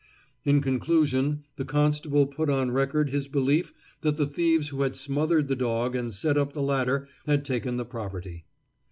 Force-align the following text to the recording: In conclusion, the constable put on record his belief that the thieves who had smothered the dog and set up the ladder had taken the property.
In 0.45 0.61
conclusion, 0.61 1.43
the 1.57 1.63
constable 1.63 2.25
put 2.25 2.49
on 2.49 2.71
record 2.71 3.11
his 3.11 3.27
belief 3.27 3.71
that 4.01 4.17
the 4.17 4.25
thieves 4.25 4.69
who 4.69 4.81
had 4.81 4.95
smothered 4.95 5.47
the 5.47 5.55
dog 5.55 5.95
and 5.95 6.11
set 6.11 6.39
up 6.39 6.53
the 6.53 6.61
ladder 6.63 7.07
had 7.27 7.45
taken 7.45 7.77
the 7.77 7.85
property. 7.85 8.45